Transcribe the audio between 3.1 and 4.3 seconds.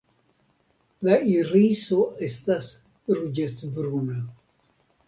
ruĝecbruna.